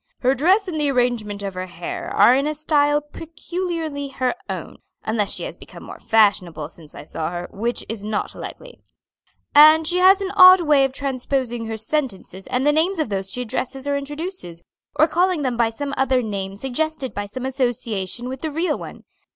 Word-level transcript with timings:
"Her 0.21 0.33
dress 0.33 0.67
and 0.67 0.79
the 0.79 0.89
arrangement 0.89 1.43
of 1.43 1.53
her 1.53 1.67
hair 1.67 2.09
are 2.09 2.33
in 2.33 2.47
a 2.47 2.55
style 2.55 3.01
peculiarly 3.01 4.07
her 4.07 4.33
own 4.49 4.77
(unless 5.03 5.31
she 5.33 5.43
has 5.43 5.55
become 5.55 5.83
more 5.83 5.99
fashionable 5.99 6.69
since 6.69 6.95
I 6.95 7.03
saw 7.03 7.29
her, 7.29 7.47
which 7.51 7.85
is 7.87 8.03
not 8.03 8.33
likely); 8.33 8.79
and 9.53 9.87
she 9.87 9.99
has 9.99 10.19
an 10.19 10.31
odd 10.31 10.61
way 10.61 10.85
of 10.85 10.91
transposing 10.91 11.65
her 11.65 11.77
sentences 11.77 12.47
and 12.47 12.65
the 12.65 12.73
names 12.73 12.97
of 12.97 13.09
those 13.09 13.29
she 13.29 13.43
addresses 13.43 13.87
or 13.87 13.95
introduces, 13.95 14.63
or 14.95 15.07
calling 15.07 15.43
them 15.43 15.55
by 15.55 15.69
some 15.69 15.93
other 15.97 16.23
name 16.23 16.55
suggested 16.55 17.13
by 17.13 17.27
some 17.27 17.45
association 17.45 18.27
with 18.27 18.41
the 18.41 18.49
real 18.49 18.79
one. 18.79 19.03